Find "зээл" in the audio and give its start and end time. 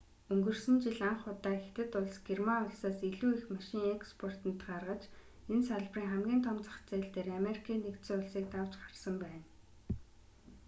6.89-7.07